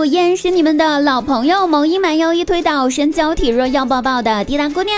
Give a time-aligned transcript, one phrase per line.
[0.00, 4.96] 目依然是你们的老朋友，萌音蛮腰一推倒，身娇体弱要抱抱的滴答姑娘。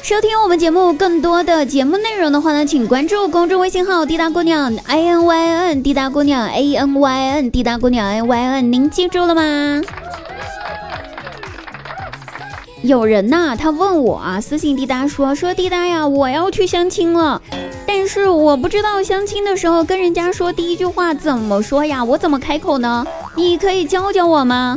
[0.00, 9.82] 收听我们节目更多的节目内容的话呢，请关注公众微信号滴答姑娘 a n y n 滴答姑娘 a n y n 滴答姑娘 a n y n，您记住了吗？
[12.82, 17.42] 有人呐，他问我啊，私信滴答说说滴答呀，我要去相亲了，
[18.12, 23.06] 是我不知道相亲的时候跟人家说第一句话怎么说呀，我怎么开口呢？
[23.36, 24.76] 你可以教教我吗？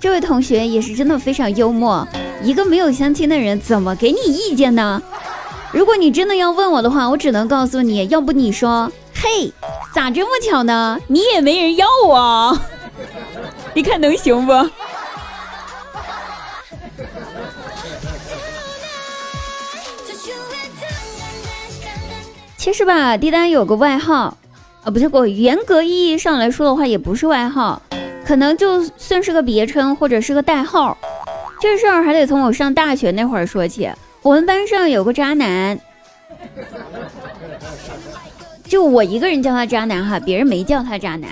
[0.00, 2.04] 这位同学也是真的非常幽默，
[2.42, 5.00] 一个没有相亲的人怎么给你意见呢？
[5.70, 9.52] 如果你真的要问我的话，我只能告诉你，要不你说，嘿，
[9.94, 10.98] 咋这么巧呢？
[11.06, 12.58] 你也没人要我，
[13.72, 14.52] 你看能行不？
[22.68, 24.36] 其实吧，滴答有个外号，
[24.84, 27.80] 啊，不是，我严格意义上来说的话，也不是外号，
[28.26, 30.94] 可能就算是个别称或者是个代号。
[31.62, 33.90] 这事儿还得从我上大学那会儿说起。
[34.20, 35.80] 我们班上有个渣男，
[38.68, 41.30] 就我一个人叫他渣男哈，别人没叫他渣男，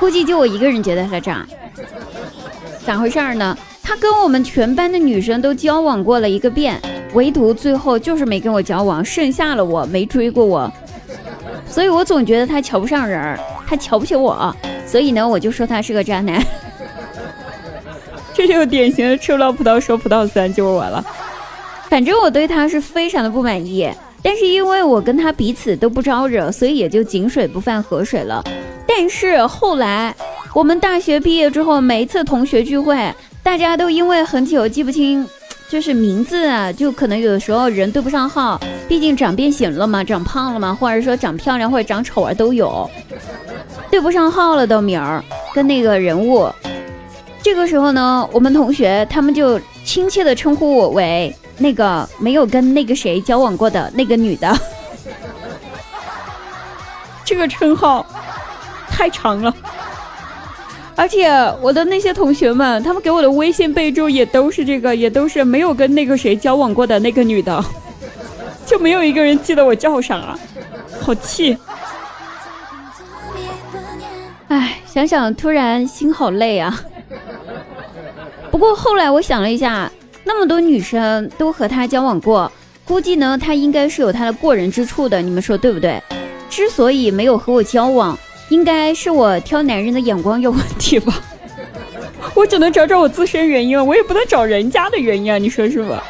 [0.00, 1.46] 估计就我一个人觉得他渣。
[2.84, 3.56] 咋回事儿呢？
[3.84, 6.82] 他跟我们全班的女生都交往过了一个遍。
[7.14, 10.72] 唯独最后就是没跟我交往，剩下了我没追过我，
[11.66, 14.54] 所以我总觉得他瞧不上人儿，他瞧不起我，
[14.86, 16.42] 所以呢，我就说他是个渣男。
[18.34, 21.04] 这就典型的吃不到葡萄说葡萄酸，就是我了。
[21.90, 23.86] 反正我对他是非常的不满意，
[24.22, 28.42] 但是因为我跟他彼此都不招惹，所以也就井水不犯河水了。
[28.86, 30.14] 但是后来
[30.54, 35.28] 我们大学毕业之后，每一次同学聚会，大家都因为很久记不清。
[35.72, 42.90] 就是名字啊，就可能有的时候人对不上号，毕竟长变形了嘛，长胖了嘛，或者说长漂亮或者长丑啊都有，
[43.90, 46.46] 对不上号了的名儿跟那个人物。
[47.42, 54.54] 这个时候呢，我们同学他们就亲切的称呼我为那个没有跟那个谁交往过的那个女的。
[57.24, 58.04] 这个称号
[58.90, 59.54] 太长了。
[60.94, 61.28] 而且
[61.60, 67.64] 我的那些同学们，他们给我的微信备注也都是这个，也都是没有跟那个谁交往过的那个女的，
[68.66, 70.38] 就没有一个人记得我叫啥，
[71.00, 71.56] 好气！
[74.48, 76.78] 哎，想想突然心好累啊。
[78.50, 79.90] 不过后来我想了一下，
[80.24, 82.52] 那么多女生都和他交往过，
[82.84, 86.00] 估计呢他应该是有他的过人之处的，你们说对不对？
[86.50, 88.16] 之所以没有和我交往。
[88.52, 91.18] 应该是我挑男人的眼光有问题吧，
[92.36, 96.04] 我只能找找我自身原因了，我也不能找人家的原因啊，你说是吧？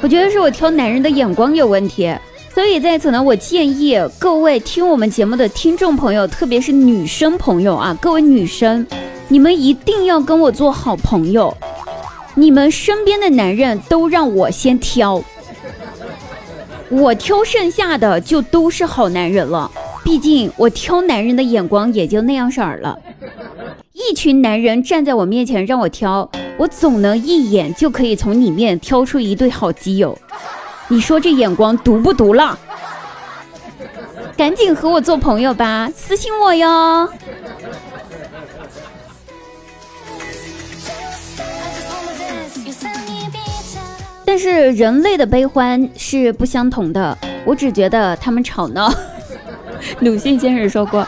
[0.00, 2.14] 我觉得是我挑男人的眼光有问题，
[2.54, 8.86] 所以在此呢，我建议各位听我们节目的听众朋友，特别是女生朋友啊，各位女生，
[9.26, 11.52] 你们一定要跟我做好朋友，
[12.36, 15.20] 你们身边的男人都让我先挑，
[16.90, 19.68] 我挑剩下的就都是好男人了。
[20.04, 22.96] 毕竟我挑男人的眼光也就那样色儿了，
[23.94, 30.16] 一群男人站在我面前让我挑，我总能一眼就可以从里面挑出一对好基友。
[30.88, 32.56] 你说这眼光毒不毒辣？
[34.36, 37.08] 赶紧和我做朋友吧，私信我哟。
[44.26, 47.16] 但是人类的悲欢是不相同的，
[47.46, 48.92] 我只觉得他们吵闹。
[50.00, 51.06] 鲁迅先生说过：“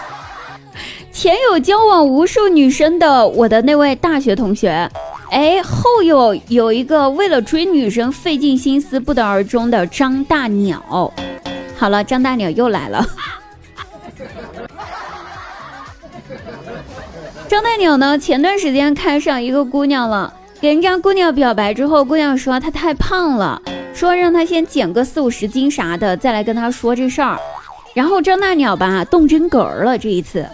[1.13, 4.91] 前有交往无数女生的我的那位大学同学，
[5.31, 11.13] 哎，后有有一个为了追女生费尽心思不得而终的张大鸟。
[11.77, 13.07] 好了，张大鸟又来了。
[17.49, 23.63] 张大鸟呢，前段时间看上一个姑娘了，给人家姑娘表白之后，姑娘说她太胖了，
[23.95, 27.39] 说让她先减个四五十斤啥的，再来跟她说这事儿。”
[27.97, 30.47] 然后张大鸟吧动真格了，这一次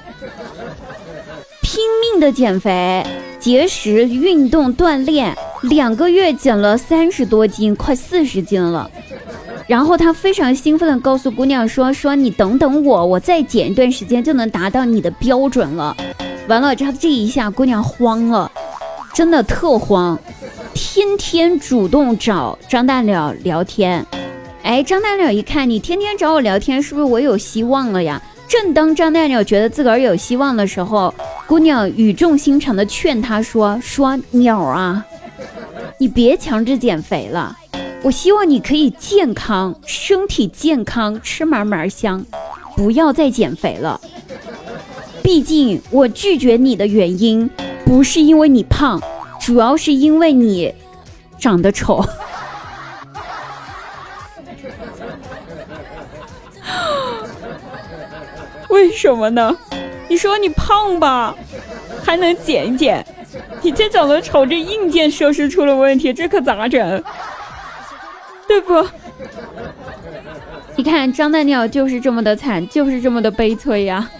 [1.60, 3.04] 拼命的减肥、
[3.40, 8.88] 节食、运动锻炼，两个月减了三十多斤，快四十斤了。
[9.66, 15.96] 然后他非常兴奋的告诉姑娘说：“说你等等我，我再减一段时间就能达到你的标准了。”
[16.46, 18.52] 完了，他这一下姑娘慌了，
[19.12, 20.16] 真的特慌，
[20.74, 24.06] 天天主动找张大鸟聊天。
[24.62, 28.22] 哎，张大鸟一看你天天找我聊天，是不是我有希望了呀？
[28.48, 31.12] 正当张大鸟觉得自个儿有希望的时候，
[31.46, 35.04] 姑娘语重心长的劝他说：“说鸟啊，
[35.98, 37.56] 你别强制减肥了，
[38.02, 42.24] 我希望你可以健康，身体健康，吃嘛嘛香，
[42.76, 44.00] 不要再减肥了。”
[45.24, 47.48] 毕竟我拒绝你的原因
[47.84, 49.00] 不是因为你胖，
[49.40, 50.72] 主要是因为你
[51.38, 52.04] 长得丑。
[58.82, 59.56] 为什么呢？
[60.08, 61.32] 你说你胖吧，
[62.04, 63.00] 还能减一减；
[63.62, 67.02] 你这长得丑，这硬件设施出了问题，这可咋整？
[68.48, 68.84] 对不？
[70.74, 74.10] 你看张大鸟就是这么的惨，就是这么的悲催呀。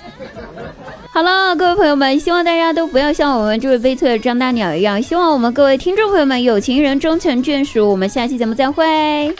[1.13, 5.03] 好了，各位朋友们，希望大家都不要像我们这位悲催的张大鸟一样。
[5.03, 7.91] 希望我们各位听众朋友们有情人终成眷属。
[7.91, 9.35] 我们下期节目再会。